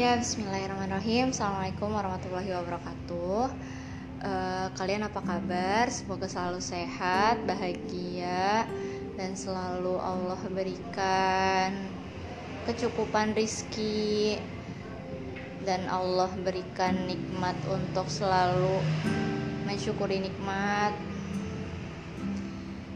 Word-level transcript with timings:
Ya, 0.00 0.16
Bismillahirrahmanirrahim. 0.16 1.28
Assalamualaikum 1.28 1.92
warahmatullahi 1.92 2.48
wabarakatuh. 2.56 3.52
Uh, 4.24 4.72
kalian 4.72 5.04
apa 5.04 5.20
kabar? 5.20 5.92
Semoga 5.92 6.24
selalu 6.24 6.56
sehat, 6.56 7.44
bahagia, 7.44 8.64
dan 9.20 9.36
selalu 9.36 10.00
Allah 10.00 10.40
berikan 10.56 11.84
kecukupan 12.64 13.36
rizki 13.36 14.40
dan 15.68 15.84
Allah 15.92 16.32
berikan 16.48 16.96
nikmat 17.04 17.60
untuk 17.68 18.08
selalu 18.08 18.80
mensyukuri 19.68 20.16
nikmat. 20.24 20.96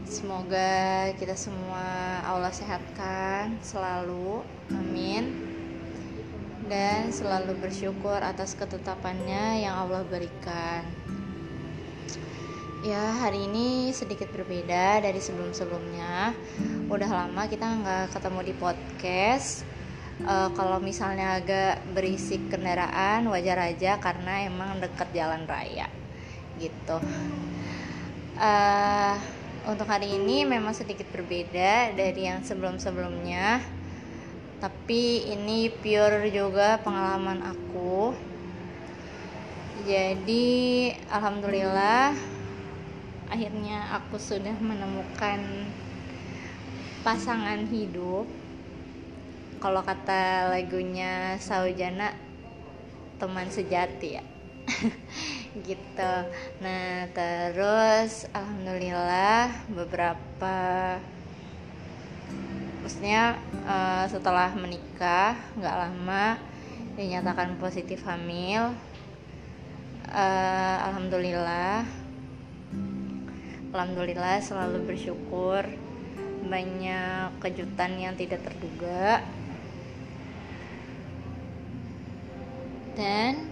Semoga 0.09 1.13
kita 1.21 1.37
semua 1.37 1.85
Allah 2.25 2.49
sehatkan 2.49 3.61
selalu. 3.61 4.41
Amin 4.73 5.44
dan 6.65 7.13
selalu 7.13 7.53
bersyukur 7.61 8.17
atas 8.17 8.57
ketetapannya 8.57 9.61
yang 9.61 9.85
Allah 9.85 10.01
berikan. 10.05 10.81
Ya, 12.85 13.17
hari 13.17 13.49
ini 13.49 13.89
sedikit 13.97 14.29
berbeda 14.29 15.01
dari 15.01 15.17
sebelum-sebelumnya. 15.17 16.37
Udah 16.85 17.09
lama 17.09 17.49
kita 17.49 17.65
nggak 17.65 18.13
ketemu 18.13 18.39
di 18.45 18.53
podcast. 18.57 19.65
Uh, 20.21 20.47
kalau 20.53 20.79
misalnya 20.79 21.41
agak 21.41 21.81
berisik 21.91 22.39
kendaraan, 22.47 23.25
wajar 23.27 23.57
aja 23.57 23.97
karena 23.99 24.47
emang 24.47 24.79
deket 24.79 25.11
jalan 25.11 25.43
raya, 25.43 25.91
gitu. 26.55 27.03
Uh, 28.39 29.17
untuk 29.67 29.89
hari 29.89 30.15
ini 30.15 30.47
memang 30.47 30.71
sedikit 30.71 31.09
berbeda 31.11 31.91
dari 31.97 32.31
yang 32.31 32.45
sebelum-sebelumnya 32.45 33.59
tapi 34.63 35.27
ini 35.35 35.67
pure 35.67 36.31
juga 36.31 36.79
pengalaman 36.79 37.43
aku. 37.43 38.15
Jadi 39.85 40.89
alhamdulillah 41.11 42.15
akhirnya 43.29 43.93
aku 43.99 44.15
sudah 44.17 44.55
menemukan 44.57 45.69
pasangan 47.05 47.67
hidup. 47.69 48.25
Kalau 49.59 49.81
kata 49.81 50.49
lagunya 50.53 51.37
Saujana 51.37 52.15
teman 53.21 53.51
sejati 53.51 54.17
ya. 54.17 54.23
Gitu. 55.67 56.13
Nah 56.63 57.07
terus 57.13 58.25
alhamdulillah 58.33 59.53
beberapa 59.69 60.57
maksudnya 62.85 63.33
uh, 63.65 64.05
setelah 64.05 64.53
menikah 64.53 65.33
nggak 65.57 65.73
lama 65.73 66.37
dinyatakan 66.93 67.57
positif 67.57 68.05
hamil. 68.05 68.77
Uh, 70.05 70.77
alhamdulillah. 70.85 71.81
Alhamdulillah 73.73 74.37
selalu 74.37 74.85
bersyukur. 74.85 75.65
Banyak 76.45 77.41
kejutan 77.41 77.97
yang 77.97 78.13
tidak 78.13 78.45
terduga. 78.45 79.25
Dan 82.93 83.49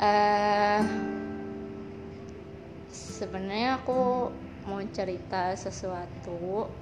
uh, 0.00 0.80
sebenarnya 2.88 3.84
aku 3.84 4.32
mau 4.64 4.80
cerita 4.96 5.52
sesuatu 5.60 6.72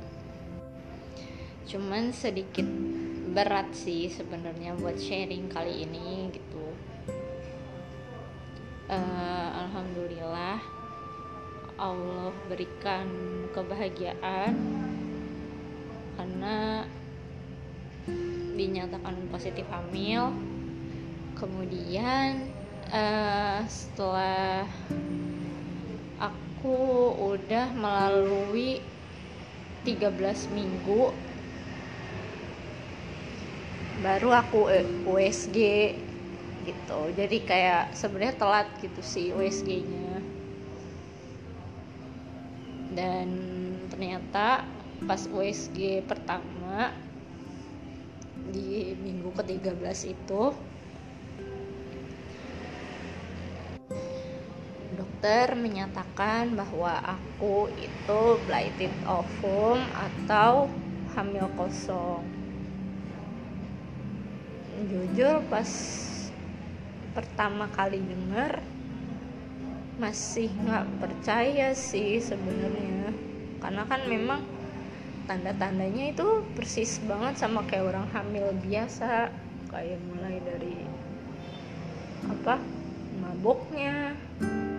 cuman 1.69 2.15
sedikit 2.15 2.67
berat 3.31 3.71
sih 3.77 4.11
sebenarnya 4.11 4.75
buat 4.79 4.99
sharing 4.99 5.47
kali 5.51 5.87
ini 5.87 6.35
gitu. 6.35 6.67
Uh, 8.91 9.49
alhamdulillah 9.67 10.59
Allah 11.79 12.35
berikan 12.51 13.07
kebahagiaan 13.55 14.53
karena 16.19 16.85
dinyatakan 18.59 19.17
positif 19.33 19.65
hamil. 19.71 20.35
Kemudian 21.39 22.53
uh, 22.93 23.65
setelah 23.65 24.69
aku 26.21 26.77
udah 27.17 27.73
melalui 27.73 28.85
13 29.89 30.13
minggu 30.53 31.09
baru 34.01 34.33
aku 34.33 34.61
USG 35.05 35.59
gitu. 36.65 37.01
Jadi 37.13 37.37
kayak 37.45 37.93
sebenarnya 37.97 38.37
telat 38.37 38.69
gitu 38.81 39.01
sih 39.05 39.33
USG-nya 39.33 40.21
dan 42.91 43.29
ternyata 43.87 44.67
pas 45.07 45.23
USG 45.31 46.05
pertama 46.05 46.91
di 48.51 48.99
minggu 48.99 49.31
ke-13 49.31 50.11
itu 50.11 50.43
dokter 54.91 55.55
menyatakan 55.55 56.51
bahwa 56.59 56.99
aku 56.99 57.71
itu 57.79 58.43
blighted 58.43 58.91
ovum 59.07 59.87
atau 59.95 60.67
hamil 61.15 61.47
kosong 61.55 62.40
jujur 64.89 65.45
pas 65.53 65.69
pertama 67.13 67.67
kali 67.75 67.99
denger 68.01 68.63
masih 70.01 70.49
nggak 70.65 70.87
percaya 70.97 71.77
sih 71.77 72.17
sebenarnya. 72.23 73.13
Karena 73.61 73.85
kan 73.85 74.01
memang 74.09 74.41
tanda-tandanya 75.29 76.17
itu 76.17 76.41
persis 76.57 76.97
banget 77.05 77.37
sama 77.37 77.69
kayak 77.69 77.93
orang 77.93 78.09
hamil 78.17 78.57
biasa. 78.65 79.29
Kayak 79.69 80.01
mulai 80.09 80.41
dari 80.43 80.77
apa 82.27 82.59
mabuknya 83.21 84.17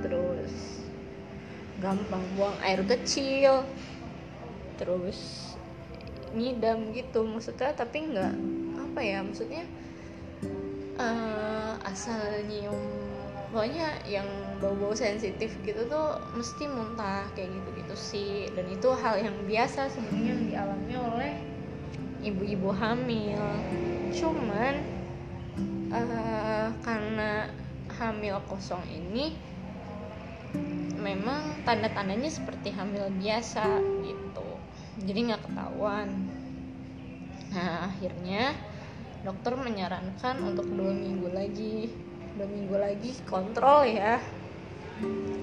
terus 0.01 0.84
gampang 1.78 2.25
buang 2.35 2.57
air 2.66 2.81
kecil 2.84 3.61
terus 4.81 5.53
ngidam 6.34 6.90
gitu. 6.97 7.22
Maksudnya 7.22 7.78
tapi 7.78 8.09
nggak 8.09 8.34
apa 8.91 9.00
ya 9.06 9.22
maksudnya 9.22 9.63
uh, 11.01 11.73
asal 11.81 12.22
nyium 12.45 12.78
pokoknya 13.51 14.00
yang 14.07 14.25
bau-bau 14.63 14.95
sensitif 14.95 15.51
gitu 15.67 15.84
tuh 15.91 16.16
mesti 16.38 16.72
muntah 16.72 17.28
kayak 17.35 17.51
gitu-gitu 17.51 17.95
sih. 18.00 18.34
Dan 18.56 18.72
itu 18.72 18.88
hal 18.95 19.19
yang 19.19 19.35
biasa 19.44 19.91
sebenarnya 19.91 20.35
dialami 20.47 20.95
oleh 20.95 21.34
ibu-ibu 22.23 22.72
hamil. 22.72 23.44
Cuman 24.16 24.75
uh, 25.91 26.72
karena 26.79 27.51
hamil 28.00 28.40
kosong 28.47 28.81
ini 28.88 29.35
memang 30.95 31.66
tanda-tandanya 31.67 32.31
seperti 32.31 32.72
hamil 32.72 33.11
biasa 33.19 33.67
gitu. 34.07 34.50
Jadi 35.03 35.19
nggak 35.28 35.44
ketahuan. 35.44 36.07
Nah 37.51 37.91
akhirnya 37.91 38.56
dokter 39.22 39.54
menyarankan 39.54 40.36
untuk 40.42 40.66
dua 40.74 40.94
minggu 40.94 41.30
lagi. 41.30 41.94
Dua 42.38 42.48
minggu 42.50 42.76
lagi 42.78 43.12
kontrol 43.30 43.86
ya. 43.86 44.18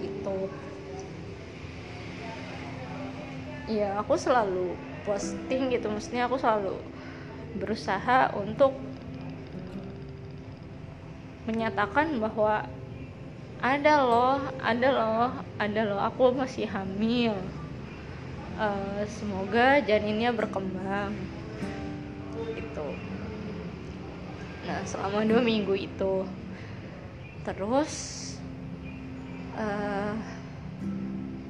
Itu 0.03 0.51
ya 3.71 4.01
aku 4.03 4.19
selalu 4.19 4.75
posting 5.07 5.71
gitu. 5.71 5.87
Maksudnya 5.91 6.27
aku 6.27 6.37
selalu 6.41 6.75
berusaha 7.59 8.35
untuk 8.35 8.75
menyatakan 11.49 12.21
bahwa 12.21 12.69
ada 13.59 13.95
loh 14.05 14.39
ada 14.61 14.89
loh 14.91 15.31
ada 15.59 15.81
loh. 15.87 16.01
Aku 16.03 16.35
masih 16.35 16.67
hamil. 16.67 17.35
Uh, 18.59 19.07
semoga 19.07 19.79
janinnya 19.87 20.35
berkembang. 20.35 21.15
Itu 22.59 22.87
nah 24.69 24.85
selama 24.85 25.25
dua 25.25 25.41
minggu 25.41 25.73
itu. 25.73 26.29
Terus 27.41 27.93
uh, 29.57 30.13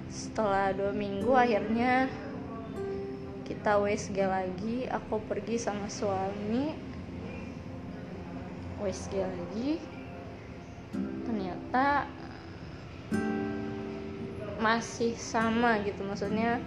setelah 0.06 0.70
dua 0.70 0.94
minggu 0.94 1.34
akhirnya 1.34 2.06
kita 3.42 3.74
WSG 3.74 4.18
lagi 4.22 4.86
aku 4.86 5.18
pergi 5.26 5.58
sama 5.58 5.90
suami. 5.90 6.78
WSG 8.78 9.18
lagi. 9.18 9.82
Ternyata 11.26 12.06
masih 14.62 15.18
sama 15.18 15.82
gitu 15.82 16.06
maksudnya 16.06 16.62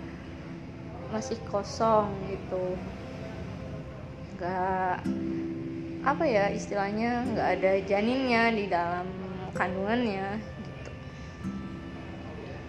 masih 1.15 1.39
kosong 1.47 2.11
gitu. 2.27 2.75
Gak 4.35 4.99
apa 6.01 6.25
ya 6.25 6.49
istilahnya 6.49 7.29
nggak 7.29 7.49
ada 7.61 7.71
janinnya 7.85 8.43
di 8.49 8.65
dalam 8.65 9.05
kandungannya 9.53 10.41
gitu. 10.41 10.91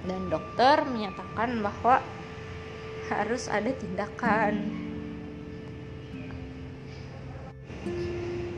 Dan 0.05 0.29
dokter 0.29 0.85
menyatakan 0.85 1.65
bahwa 1.65 2.05
harus 3.09 3.49
ada 3.49 3.73
tindakan. 3.73 4.69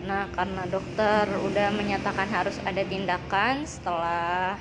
Nah, 0.05 0.29
karena 0.37 0.69
dokter 0.69 1.25
udah 1.33 1.73
menyatakan 1.73 2.29
harus 2.29 2.61
ada 2.61 2.85
tindakan 2.85 3.65
setelah 3.65 4.61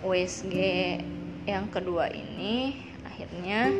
USG 0.00 0.56
yang 1.44 1.68
kedua 1.68 2.08
ini, 2.08 2.80
akhirnya 3.04 3.74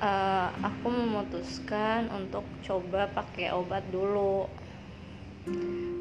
uh, 0.00 0.48
aku 0.62 0.86
memutuskan 0.88 2.10
untuk 2.12 2.44
coba 2.64 3.10
pakai 3.12 3.52
obat 3.52 3.84
dulu. 3.90 4.48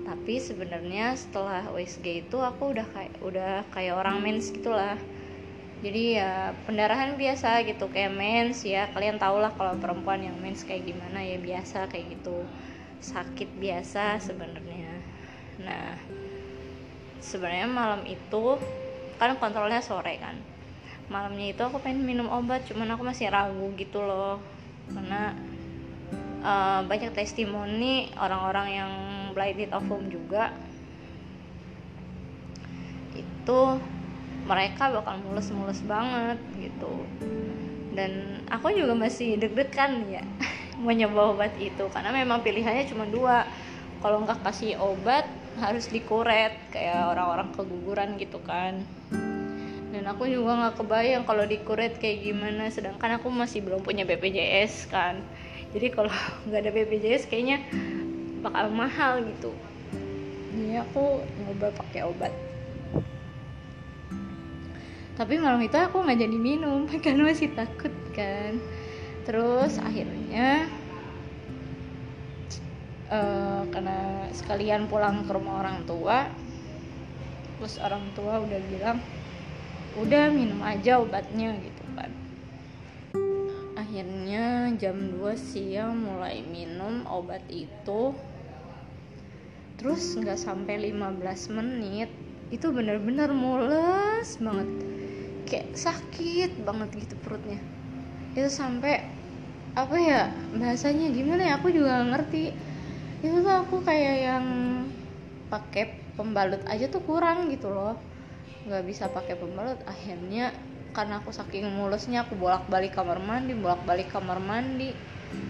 Tapi 0.05 0.41
sebenarnya 0.41 1.13
setelah 1.13 1.69
USG 1.69 2.25
itu 2.25 2.37
aku 2.41 2.73
udah 2.73 2.87
kayak 2.89 3.13
udah 3.21 3.53
kayak 3.69 3.93
orang 3.97 4.21
mens 4.21 4.49
gitulah. 4.49 4.97
Jadi 5.85 6.17
ya 6.17 6.55
pendarahan 6.65 7.13
biasa 7.13 7.61
gitu 7.67 7.91
kayak 7.93 8.15
mens 8.15 8.65
ya. 8.65 8.89
Kalian 8.89 9.21
tau 9.21 9.37
lah 9.37 9.53
kalau 9.53 9.77
perempuan 9.77 10.23
yang 10.25 10.37
mens 10.41 10.65
kayak 10.65 10.89
gimana 10.89 11.21
ya 11.21 11.37
biasa 11.37 11.85
kayak 11.91 12.17
gitu 12.17 12.41
sakit 13.05 13.49
biasa 13.61 14.17
sebenarnya 14.17 14.93
nah 15.61 15.93
sebenarnya 17.21 17.69
malam 17.69 18.01
itu 18.09 18.59
kan 19.21 19.37
kontrolnya 19.37 19.79
sore 19.79 20.17
kan 20.19 20.35
malamnya 21.07 21.53
itu 21.53 21.61
aku 21.61 21.77
pengen 21.81 22.05
minum 22.05 22.27
obat 22.29 22.65
cuman 22.65 22.93
aku 22.93 23.03
masih 23.05 23.29
ragu 23.29 23.71
gitu 23.77 24.01
loh. 24.01 24.41
Karena 24.89 25.33
uh, 26.41 26.81
banyak 26.85 27.13
testimoni 27.13 28.13
orang-orang 28.17 28.67
yang 28.69 28.91
blighted 29.33 29.71
of 29.73 29.85
home 29.85 30.09
juga. 30.09 30.53
Itu 33.15 33.79
mereka 34.45 34.93
bakal 34.93 35.21
mulus-mulus 35.25 35.81
banget 35.85 36.37
gitu. 36.57 36.93
Dan 37.95 38.43
aku 38.51 38.75
juga 38.75 38.93
masih 38.93 39.39
deg-degan 39.39 40.05
ya 40.11 40.23
mau 40.83 40.91
nyoba 40.91 41.31
obat 41.31 41.55
itu 41.57 41.87
karena 41.89 42.11
memang 42.11 42.45
pilihannya 42.45 42.85
cuma 42.89 43.05
dua. 43.09 43.47
Kalau 44.03 44.21
nggak 44.21 44.45
kasih 44.45 44.77
obat 44.77 45.25
harus 45.55 45.87
dikuret 45.87 46.51
kayak 46.69 47.15
orang-orang 47.15 47.47
keguguran 47.55 48.19
gitu 48.19 48.43
kan 48.43 48.83
dan 49.95 50.11
aku 50.11 50.27
juga 50.27 50.59
nggak 50.59 50.75
kebayang 50.83 51.23
kalau 51.23 51.47
dikuret 51.47 51.95
kayak 51.95 52.27
gimana. 52.27 52.67
Sedangkan 52.67 53.15
aku 53.15 53.31
masih 53.31 53.63
belum 53.63 53.79
punya 53.79 54.03
BPJS 54.03 54.91
kan. 54.91 55.23
Jadi 55.71 55.87
kalau 55.95 56.11
nggak 56.51 56.59
ada 56.67 56.71
BPJS 56.75 57.31
kayaknya 57.31 57.63
bakal 58.43 58.67
mahal 58.75 59.23
gitu. 59.23 59.55
Jadi 60.51 60.75
aku 60.83 61.23
nyoba 61.23 61.71
pakai 61.79 62.03
obat. 62.03 62.35
Tapi 65.15 65.39
malam 65.39 65.63
itu 65.63 65.79
aku 65.79 66.03
nggak 66.03 66.19
jadi 66.27 66.37
minum 66.37 66.91
karena 67.03 67.31
masih 67.31 67.55
takut 67.55 67.95
kan. 68.11 68.59
Terus 69.23 69.79
akhirnya 69.79 70.67
uh, 73.07 73.63
karena 73.71 74.27
sekalian 74.35 74.91
pulang 74.91 75.23
ke 75.23 75.31
rumah 75.31 75.63
orang 75.63 75.87
tua 75.87 76.27
terus 77.55 77.79
orang 77.79 78.03
tua 78.11 78.43
udah 78.43 78.59
bilang 78.67 78.99
udah 79.95 80.27
minum 80.27 80.59
aja 80.59 80.99
obatnya 80.99 81.55
gitu 81.63 81.83
kan. 81.95 82.11
Akhirnya 83.79 84.75
jam 84.75 85.15
2 85.15 85.39
siang 85.39 85.95
mulai 85.95 86.43
minum 86.43 87.07
obat 87.07 87.43
itu. 87.47 88.11
Terus 89.79 90.03
nggak 90.19 90.39
sampai 90.39 90.91
15 90.91 91.55
menit 91.55 92.11
itu 92.51 92.67
bener-bener 92.75 93.31
mules 93.31 94.35
banget. 94.43 94.69
Kayak 95.47 95.67
sakit 95.79 96.51
banget 96.67 96.89
gitu 97.07 97.15
perutnya. 97.23 97.59
Itu 98.35 98.51
sampai 98.51 98.99
apa 99.75 99.95
ya 99.99 100.31
bahasanya 100.55 101.11
gimana 101.11 101.51
ya 101.51 101.53
aku 101.59 101.71
juga 101.71 102.03
ngerti. 102.03 102.51
Itu 103.23 103.47
tuh 103.47 103.55
aku 103.63 103.79
kayak 103.79 104.15
yang 104.27 104.45
pakai 105.47 106.03
pembalut 106.19 106.63
aja 106.67 106.91
tuh 106.91 107.03
kurang 107.03 107.47
gitu 107.47 107.71
loh 107.71 108.14
nggak 108.65 108.83
bisa 108.85 109.09
pakai 109.13 109.37
pembalut. 109.37 109.77
Akhirnya 109.85 110.51
karena 110.95 111.21
aku 111.21 111.29
saking 111.29 111.67
mulusnya 111.75 112.23
aku 112.25 112.39
bolak 112.39 112.71
balik 112.71 112.95
kamar 112.95 113.19
mandi 113.19 113.51
bolak 113.51 113.83
balik 113.85 114.09
kamar 114.09 114.41
mandi. 114.41 114.95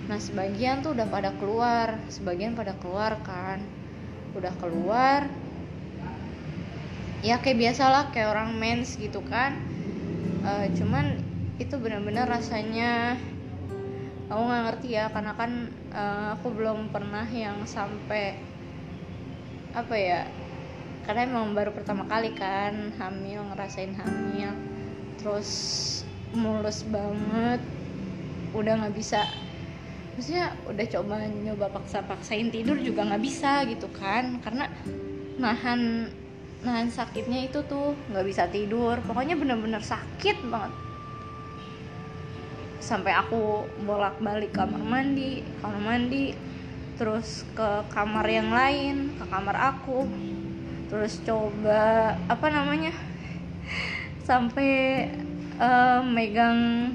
Nah 0.09 0.19
sebagian 0.19 0.83
tuh 0.83 0.93
udah 0.93 1.07
pada 1.07 1.31
keluar. 1.39 1.95
Sebagian 2.11 2.53
pada 2.53 2.75
keluar 2.77 3.17
kan. 3.23 3.63
Udah 4.35 4.51
keluar. 4.59 5.31
Ya 7.25 7.41
kayak 7.41 7.57
biasalah 7.57 8.11
kayak 8.11 8.35
orang 8.35 8.53
mens 8.59 8.99
gitu 8.99 9.23
kan. 9.25 9.57
Uh, 10.45 10.69
cuman 10.77 11.17
itu 11.57 11.73
benar-benar 11.79 12.29
rasanya 12.29 13.17
aku 14.27 14.41
nggak 14.43 14.63
ngerti 14.69 14.89
ya. 14.97 15.07
Karena 15.09 15.33
kan 15.39 15.71
uh, 15.95 16.27
aku 16.35 16.51
belum 16.51 16.91
pernah 16.91 17.25
yang 17.31 17.63
sampai 17.63 18.35
apa 19.75 19.95
ya 19.99 20.23
karena 21.05 21.29
emang 21.29 21.53
baru 21.53 21.69
pertama 21.69 22.09
kali 22.09 22.33
kan 22.33 22.89
hamil 22.97 23.45
ngerasain 23.53 23.93
hamil. 23.93 24.51
Terus 25.21 25.49
mulus 26.33 26.81
banget. 26.89 27.61
Udah 28.57 28.73
nggak 28.81 28.95
bisa. 28.97 29.21
Maksudnya 30.17 30.57
udah 30.65 30.85
coba 30.97 31.15
nyoba 31.29 31.67
paksa-paksain 31.69 32.49
tidur 32.49 32.81
juga 32.81 33.05
nggak 33.05 33.21
bisa 33.21 33.69
gitu 33.69 33.85
kan. 33.93 34.41
Karena 34.41 34.65
nahan 35.37 36.09
nahan 36.65 36.89
sakitnya 36.89 37.53
itu 37.53 37.61
tuh 37.69 37.93
nggak 38.09 38.25
bisa 38.25 38.49
tidur. 38.49 38.97
Pokoknya 39.05 39.37
bener-bener 39.37 39.85
sakit 39.85 40.41
banget. 40.49 40.73
Sampai 42.81 43.13
aku 43.13 43.69
bolak-balik 43.85 44.57
kamar 44.57 44.81
mandi 44.81 45.45
kamar 45.61 45.81
mandi 45.81 46.33
terus 46.95 47.43
ke 47.51 47.69
kamar 47.91 48.23
yang 48.23 48.49
lain 48.55 49.11
ke 49.19 49.25
kamar 49.27 49.75
aku 49.75 50.07
terus 50.85 51.17
coba 51.25 52.13
apa 52.29 52.47
namanya 52.53 52.93
sampai 54.25 55.05
uh, 55.61 56.01
megang 56.05 56.93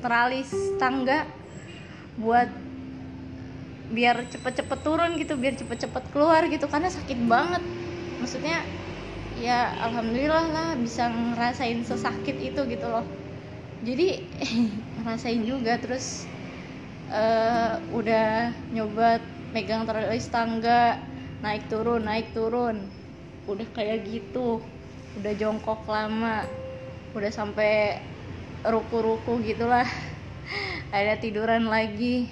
teralis 0.00 0.50
tangga 0.78 1.26
buat 2.18 2.48
biar 3.90 4.22
cepet-cepet 4.30 4.78
turun 4.86 5.18
gitu 5.18 5.34
biar 5.34 5.58
cepet-cepet 5.58 6.14
keluar 6.14 6.46
gitu 6.46 6.70
karena 6.70 6.86
sakit 6.86 7.18
banget. 7.26 7.62
Maksudnya 8.22 8.62
ya 9.42 9.74
alhamdulillah 9.82 10.46
lah 10.52 10.68
bisa 10.78 11.10
ngerasain 11.10 11.82
sesakit 11.82 12.38
itu 12.38 12.60
gitu 12.70 12.86
loh. 12.86 13.04
Jadi 13.82 14.22
rasain 15.06 15.42
juga 15.42 15.80
terus 15.80 16.28
uh, 17.10 17.82
udah 17.90 18.54
nyoba 18.70 19.18
megang 19.50 19.88
teralis 19.88 20.30
tangga 20.30 21.02
naik 21.42 21.66
turun 21.72 22.04
naik 22.06 22.30
turun 22.36 22.99
udah 23.54 23.68
kayak 23.74 24.06
gitu. 24.06 24.62
Udah 25.18 25.32
jongkok 25.34 25.82
lama. 25.90 26.46
Udah 27.12 27.30
sampai 27.34 27.98
ruku-ruku 28.62 29.42
gitulah. 29.42 29.86
Ada 30.96 31.18
tiduran 31.18 31.66
lagi. 31.66 32.30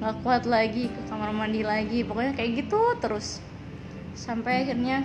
Nggak 0.00 0.16
kuat 0.24 0.44
lagi 0.48 0.88
ke 0.88 1.00
kamar 1.08 1.32
mandi 1.36 1.60
lagi. 1.60 2.00
Pokoknya 2.02 2.32
kayak 2.32 2.66
gitu 2.66 2.80
terus. 2.98 3.44
Sampai 4.16 4.64
akhirnya 4.64 5.04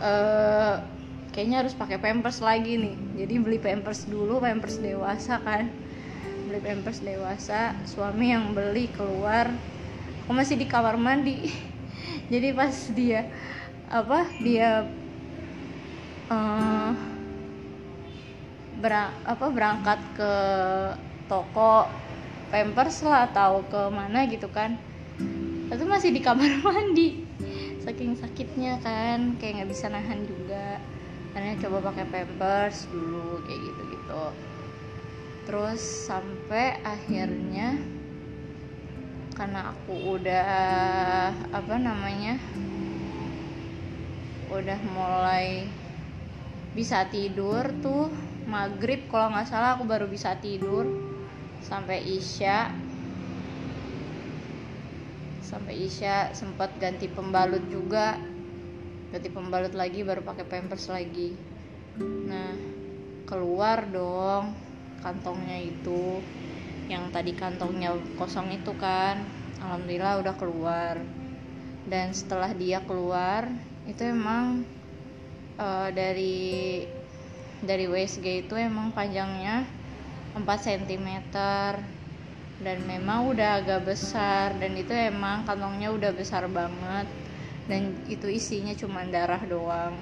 uh, 0.00 0.80
kayaknya 1.32 1.64
harus 1.64 1.76
pakai 1.76 2.00
pampers 2.00 2.40
lagi 2.40 2.80
nih. 2.80 2.96
Jadi 3.24 3.34
beli 3.40 3.58
pampers 3.60 4.08
dulu 4.08 4.40
pampers 4.40 4.80
dewasa 4.80 5.40
kan. 5.40 5.68
Beli 6.48 6.60
pampers 6.64 7.00
dewasa 7.04 7.76
suami 7.88 8.32
yang 8.32 8.52
beli 8.56 8.88
keluar. 8.92 9.52
Aku 10.24 10.34
masih 10.34 10.58
di 10.58 10.66
kamar 10.66 10.98
mandi 10.98 11.52
jadi 12.32 12.48
pas 12.52 12.74
dia 12.94 13.26
apa 13.86 14.26
dia 14.42 14.86
uh, 16.26 16.92
berang, 18.82 19.12
apa 19.22 19.46
berangkat 19.48 20.00
ke 20.18 20.32
toko 21.30 21.86
pampers 22.50 23.02
lah 23.06 23.30
atau 23.30 23.62
ke 23.66 23.80
mana 23.90 24.26
gitu 24.26 24.50
kan. 24.50 24.74
Itu 25.70 25.86
masih 25.86 26.14
di 26.14 26.20
kamar 26.22 26.50
mandi. 26.66 27.26
Saking 27.82 28.18
sakitnya 28.18 28.82
kan 28.82 29.38
kayak 29.38 29.62
nggak 29.62 29.70
bisa 29.70 29.86
nahan 29.86 30.26
juga. 30.26 30.82
Karena 31.30 31.54
coba 31.62 31.92
pakai 31.92 32.06
pampers 32.10 32.90
dulu 32.90 33.44
kayak 33.46 33.60
gitu 33.70 33.82
gitu 33.92 34.24
terus 35.46 35.78
sampai 35.78 36.82
akhirnya 36.82 37.78
karena 39.36 39.70
aku 39.70 40.16
udah 40.16 40.48
apa 41.52 41.74
namanya 41.76 42.40
udah 44.48 44.80
mulai 44.90 45.68
bisa 46.72 47.04
tidur 47.12 47.68
tuh 47.84 48.08
maghrib 48.48 49.04
kalau 49.12 49.36
nggak 49.36 49.48
salah 49.48 49.76
aku 49.76 49.84
baru 49.84 50.08
bisa 50.08 50.40
tidur 50.40 50.88
sampai 51.60 52.00
isya 52.00 52.72
sampai 55.44 55.74
isya 55.84 56.32
sempat 56.32 56.74
ganti 56.80 57.06
pembalut 57.06 57.62
juga 57.68 58.16
ganti 59.14 59.28
pembalut 59.30 59.72
lagi 59.72 60.02
baru 60.02 60.20
pakai 60.26 60.44
pampers 60.44 60.90
lagi. 60.90 61.32
Nah 62.26 62.52
keluar 63.24 63.86
dong 63.88 64.52
kantongnya 65.00 65.62
itu 65.62 66.20
yang 66.86 67.10
tadi 67.10 67.34
kantongnya 67.34 67.94
kosong 68.14 68.54
itu 68.54 68.70
kan 68.78 69.22
alhamdulillah 69.62 70.22
udah 70.22 70.34
keluar. 70.38 70.94
Dan 71.86 72.10
setelah 72.10 72.50
dia 72.50 72.82
keluar 72.82 73.46
itu 73.86 74.02
emang 74.02 74.66
uh, 75.58 75.88
dari 75.94 76.82
dari 77.62 77.86
WSG 77.86 78.46
itu 78.46 78.54
emang 78.58 78.90
panjangnya 78.90 79.62
4 80.34 80.42
cm 80.42 81.08
dan 82.56 82.78
memang 82.88 83.30
udah 83.30 83.62
agak 83.62 83.86
besar 83.86 84.56
dan 84.58 84.74
itu 84.74 84.90
emang 84.90 85.46
kantongnya 85.46 85.94
udah 85.94 86.10
besar 86.14 86.46
banget. 86.50 87.06
Dan 87.66 87.98
itu 88.06 88.30
isinya 88.30 88.74
cuma 88.78 89.02
darah 89.06 89.42
doang. 89.42 89.98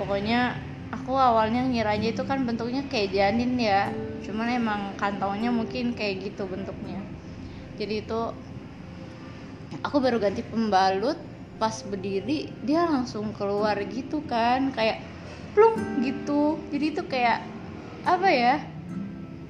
Pokoknya 0.00 0.56
aku 0.88 1.12
awalnya 1.12 1.68
ngiranya 1.68 2.16
itu 2.16 2.24
kan 2.24 2.48
bentuknya 2.48 2.80
kayak 2.88 3.12
janin 3.12 3.60
ya 3.60 3.92
cuman 4.20 4.48
emang 4.52 4.80
kantongnya 5.00 5.48
mungkin 5.48 5.96
kayak 5.96 6.32
gitu 6.32 6.44
bentuknya. 6.44 7.00
Jadi 7.80 8.04
itu 8.04 8.20
aku 9.80 9.96
baru 10.02 10.20
ganti 10.20 10.44
pembalut 10.44 11.16
pas 11.60 11.76
berdiri 11.84 12.48
dia 12.64 12.88
langsung 12.88 13.32
keluar 13.36 13.76
gitu 13.88 14.24
kan 14.24 14.72
kayak 14.72 15.00
plung 15.56 16.04
gitu. 16.04 16.60
Jadi 16.72 16.84
itu 16.96 17.02
kayak 17.08 17.44
apa 18.04 18.28
ya 18.32 18.56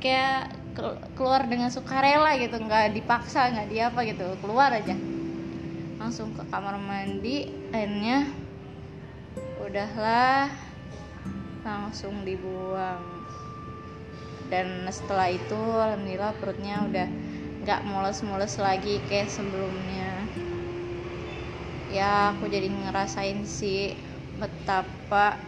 kayak 0.02 0.58
keluar 1.14 1.44
dengan 1.50 1.68
sukarela 1.68 2.38
gitu 2.38 2.56
nggak 2.56 2.94
dipaksa 2.94 3.50
nggak 3.50 3.68
diapa 3.70 4.00
gitu 4.06 4.38
keluar 4.42 4.70
aja. 4.70 4.94
Langsung 5.98 6.32
ke 6.32 6.42
kamar 6.48 6.78
mandi 6.80 7.50
akhirnya 7.74 8.26
udahlah 9.60 10.48
langsung 11.60 12.24
dibuang 12.24 13.19
dan 14.50 14.84
setelah 14.90 15.30
itu 15.30 15.54
alhamdulillah 15.56 16.34
perutnya 16.42 16.82
udah 16.82 17.08
nggak 17.62 17.80
mules-mules 17.86 18.58
lagi 18.58 18.98
kayak 19.06 19.30
sebelumnya. 19.30 20.26
Ya 21.94 22.34
aku 22.34 22.50
jadi 22.50 22.66
ngerasain 22.66 23.46
sih 23.46 23.94
betapa 24.42 25.38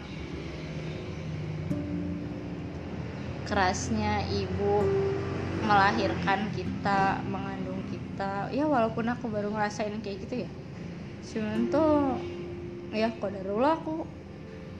kerasnya 3.50 4.22
ibu 4.30 4.86
melahirkan 5.66 6.46
kita 6.54 7.18
mengandung 7.26 7.82
kita. 7.90 8.50
Ya 8.54 8.70
walaupun 8.70 9.10
aku 9.10 9.26
baru 9.26 9.50
ngerasain 9.50 9.98
kayak 9.98 10.18
gitu 10.26 10.34
ya. 10.46 10.50
Cuman 11.26 11.70
tuh 11.70 12.18
ya 12.94 13.10
kodarullah 13.18 13.82
aku 13.82 14.06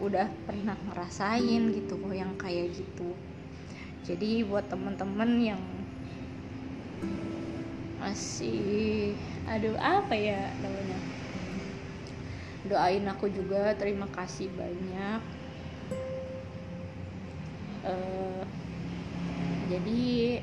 udah 0.02 0.26
pernah 0.46 0.74
ngerasain 0.90 1.62
gitu 1.74 1.94
kok 1.94 2.14
yang 2.14 2.34
kayak 2.34 2.74
gitu 2.74 3.14
jadi 4.02 4.42
buat 4.42 4.66
temen-temen 4.66 5.30
yang 5.54 5.62
masih 8.02 9.14
aduh 9.46 9.78
apa 9.78 10.14
ya 10.18 10.50
namanya? 10.58 10.98
Doain 12.66 13.06
aku 13.06 13.30
juga 13.30 13.74
terima 13.78 14.10
kasih 14.10 14.50
banyak. 14.58 15.22
Uh, 17.82 18.42
jadi 19.70 20.42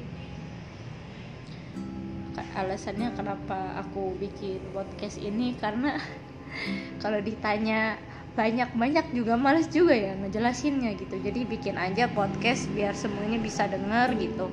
alasannya 2.59 3.15
kenapa 3.15 3.79
aku 3.79 4.15
bikin 4.19 4.59
podcast 4.75 5.15
ini 5.19 5.55
karena 5.55 5.99
kalau 7.03 7.19
ditanya 7.23 7.95
banyak-banyak 8.39 9.11
juga 9.11 9.35
males 9.35 9.67
juga 9.67 9.91
ya 9.91 10.15
ngejelasinnya 10.15 10.95
gitu. 10.95 11.19
Jadi 11.19 11.43
bikin 11.43 11.75
aja 11.75 12.07
podcast 12.07 12.71
biar 12.71 12.95
semuanya 12.95 13.35
bisa 13.35 13.67
denger 13.67 14.15
gitu. 14.15 14.47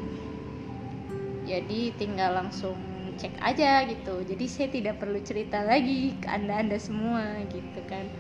Jadi 1.47 1.95
tinggal 1.95 2.35
langsung 2.35 2.75
cek 3.14 3.38
aja 3.38 3.87
gitu. 3.87 4.26
Jadi 4.26 4.45
saya 4.50 4.69
tidak 4.75 4.99
perlu 4.99 5.23
cerita 5.23 5.62
lagi 5.62 6.19
ke 6.19 6.26
anda 6.26 6.59
anda 6.59 6.75
semua 6.83 7.38
gitu 7.47 7.78
kan. 7.87 8.11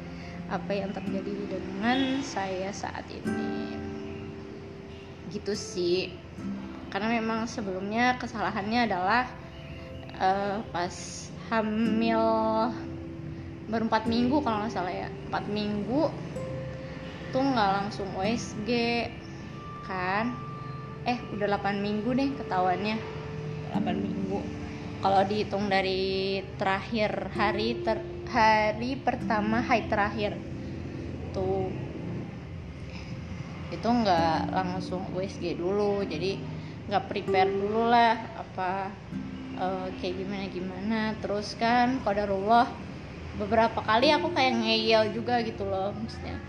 Apa 0.46 0.70
yang 0.70 0.94
terjadi 0.94 1.58
dengan 1.58 2.22
saya 2.22 2.70
saat 2.70 3.02
ini. 3.10 3.74
Gitu 5.34 5.58
sih. 5.58 6.14
Karena 6.94 7.10
memang 7.10 7.50
sebelumnya 7.50 8.14
kesalahannya 8.22 8.86
adalah 8.86 9.26
uh, 10.22 10.62
pas 10.70 10.94
hamil 11.50 12.22
baru 13.66 13.90
4 13.90 14.06
minggu 14.06 14.36
kalau 14.46 14.62
nggak 14.62 14.74
salah 14.74 14.94
ya. 14.94 15.08
4 15.30 15.50
minggu 15.50 16.10
tuh 17.34 17.42
nggak 17.42 17.70
langsung 17.82 18.08
USG 18.14 18.70
kan? 19.86 20.34
Eh 21.06 21.18
udah 21.34 21.58
8 21.58 21.82
minggu 21.82 22.10
deh 22.14 22.30
ketahuannya. 22.38 22.96
8 23.74 23.82
minggu. 23.98 24.38
Kalau 25.02 25.20
dihitung 25.26 25.66
dari 25.68 26.40
terakhir 26.56 27.30
hari 27.34 27.78
ter, 27.82 28.00
hari 28.30 28.98
pertama 28.98 29.62
hari 29.62 29.86
terakhir 29.86 30.34
tuh 31.30 31.70
itu 33.70 33.88
nggak 33.90 34.54
langsung 34.54 35.02
USG 35.14 35.58
dulu. 35.58 36.06
Jadi 36.06 36.38
nggak 36.86 37.06
prepare 37.10 37.50
dulu 37.50 37.90
lah 37.90 38.14
apa 38.38 38.94
uh, 39.58 39.86
kayak 39.98 40.22
gimana 40.22 40.44
gimana 40.46 41.00
terus 41.18 41.58
kan 41.58 41.98
kodarullah 42.06 42.85
beberapa 43.36 43.84
kali 43.84 44.08
aku 44.12 44.32
kayak 44.32 44.64
ngeyel 44.64 45.12
juga 45.12 45.44
gitu 45.44 45.68
loh 45.68 45.92
maksudnya. 45.92 46.40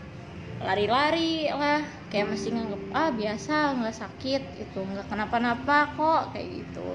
Lari-lari 0.57 1.51
lah 1.53 1.85
kayak 2.09 2.33
masih 2.33 2.55
nganggep 2.55 2.81
ah 2.95 3.11
biasa 3.13 3.55
nggak 3.77 3.97
sakit 4.01 4.41
itu 4.57 4.79
nggak 4.79 5.07
kenapa-napa 5.11 5.93
kok 5.93 6.21
kayak 6.33 6.63
gitu. 6.63 6.89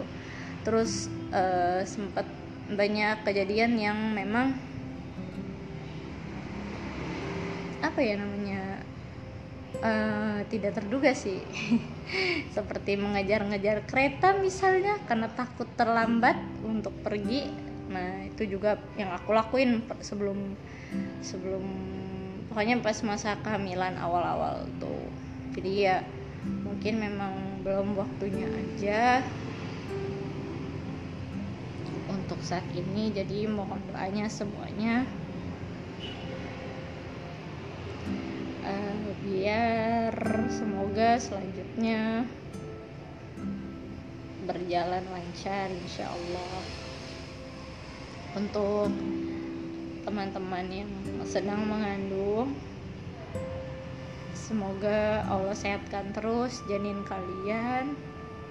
Terus 0.67 1.13
uh, 1.31 1.85
sempat 1.85 2.27
banyak 2.73 3.23
kejadian 3.23 3.77
yang 3.77 3.99
memang 4.17 4.57
apa 7.83 7.99
ya 7.99 8.15
namanya 8.17 8.81
uh, 9.83 10.41
tidak 10.49 10.81
terduga 10.81 11.13
sih. 11.13 11.43
Seperti 12.57 12.97
mengejar-ngejar 12.97 13.85
kereta 13.85 14.37
misalnya 14.39 14.99
karena 15.07 15.29
takut 15.33 15.69
terlambat 15.77 16.37
untuk 16.65 16.93
pergi 17.05 17.62
nah 17.93 18.25
itu 18.25 18.57
juga 18.59 18.81
yang 18.97 19.13
aku 19.13 19.37
lakuin 19.37 19.85
sebelum 20.01 20.57
sebelum 21.21 21.65
pokoknya 22.49 22.81
pas 22.85 22.97
masa 23.05 23.37
kehamilan 23.41 23.97
awal-awal 24.01 24.69
tuh. 24.81 25.05
Jadi 25.53 25.89
ya 25.89 26.05
mungkin 26.45 26.99
memang 26.99 27.65
belum 27.65 27.95
waktunya 27.97 28.49
aja 28.49 29.21
untuk 32.09 32.41
saat 32.41 32.65
ini. 32.73 33.13
Jadi 33.13 33.47
mohon 33.49 33.81
doanya 33.93 34.29
semuanya 34.29 35.05
uh, 38.67 39.07
biar 39.23 40.15
semoga 40.49 41.19
selanjutnya 41.19 42.27
berjalan 44.43 45.05
lancar 45.09 45.71
insya 45.71 46.11
Allah 46.11 46.82
untuk 48.33 48.89
teman-teman 50.03 50.67
yang 50.73 50.91
sedang 51.29 51.69
mengandung. 51.69 52.57
Semoga 54.33 55.25
Allah 55.29 55.57
sehatkan 55.57 56.13
terus 56.13 56.61
janin 56.69 57.05
kalian 57.09 57.97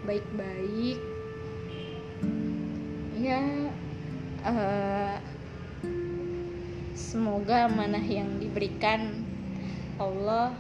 baik-baik. 0.05 0.97
Ya 3.21 3.41
uh, 4.45 5.17
semoga 6.97 7.69
amanah 7.69 8.01
yang 8.01 8.41
diberikan 8.41 9.21
Allah 10.01 10.57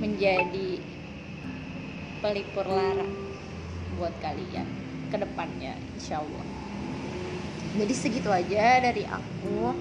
menjadi 0.00 0.80
pelipur 2.24 2.64
lara 2.64 3.08
buat 4.00 4.12
kalian 4.24 4.68
ke 5.12 5.16
depannya 5.20 5.76
insya 5.96 6.20
Allah 6.24 6.65
jadi 7.76 7.94
segitu 7.94 8.32
aja 8.32 8.80
dari 8.80 9.04
aku. 9.04 9.76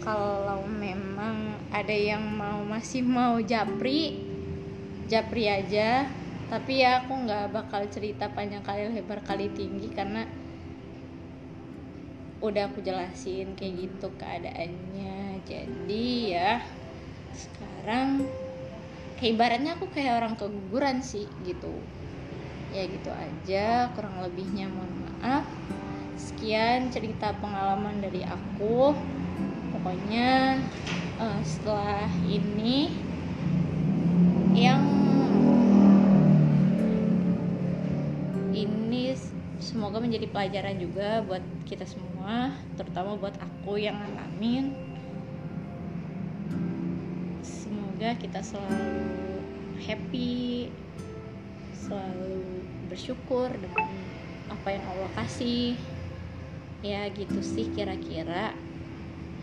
Kalau 0.00 0.62
memang 0.68 1.58
ada 1.74 1.92
yang 1.92 2.22
mau 2.22 2.62
masih 2.62 3.02
mau 3.02 3.42
japri 3.42 4.22
japri 5.10 5.50
aja. 5.50 6.06
Tapi 6.46 6.86
ya 6.86 7.02
aku 7.02 7.26
nggak 7.26 7.50
bakal 7.50 7.82
cerita 7.90 8.30
panjang 8.30 8.62
kali 8.62 8.86
lebar 8.94 9.24
kali 9.26 9.50
tinggi 9.50 9.90
karena 9.90 10.22
udah 12.44 12.68
aku 12.70 12.84
jelasin 12.84 13.58
kayak 13.58 13.90
gitu 13.90 14.08
keadaannya. 14.14 15.42
Jadi 15.42 16.36
ya 16.36 16.62
sekarang 17.34 18.28
kayak 19.18 19.32
ibaratnya 19.34 19.74
aku 19.74 19.90
kayak 19.90 20.22
orang 20.22 20.38
keguguran 20.38 21.02
sih 21.02 21.26
gitu. 21.42 21.74
Ya 22.70 22.86
gitu 22.86 23.10
aja 23.10 23.90
kurang 23.96 24.20
lebihnya 24.22 24.68
mohon 24.70 24.92
maaf 25.06 25.46
sekian 26.24 26.88
cerita 26.88 27.36
pengalaman 27.36 28.00
dari 28.00 28.24
aku. 28.24 28.96
Pokoknya 29.76 30.56
uh, 31.20 31.40
setelah 31.44 32.08
ini 32.24 32.88
yang 34.56 34.80
ini 38.56 39.12
semoga 39.60 40.00
menjadi 40.00 40.24
pelajaran 40.32 40.80
juga 40.80 41.20
buat 41.28 41.44
kita 41.68 41.84
semua 41.84 42.56
terutama 42.80 43.20
buat 43.20 43.36
aku 43.36 43.76
yang 43.76 44.00
ngalamin. 44.00 44.72
Semoga 47.44 48.16
kita 48.16 48.40
selalu 48.40 49.44
happy 49.84 50.72
selalu 51.76 52.64
bersyukur 52.88 53.52
dengan 53.52 53.92
apa 54.48 54.68
yang 54.72 54.84
Allah 54.88 55.10
kasih 55.20 55.76
ya 56.84 57.08
gitu 57.16 57.40
sih 57.40 57.72
kira-kira. 57.72 58.52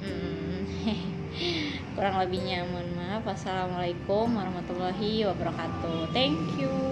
Hmm, 0.05 0.61
kurang 1.97 2.21
lebihnya 2.21 2.69
mohon 2.69 2.93
maaf. 2.93 3.25
Assalamualaikum 3.25 4.29
warahmatullahi 4.29 5.25
wabarakatuh. 5.25 6.13
Thank 6.13 6.61
you 6.61 6.90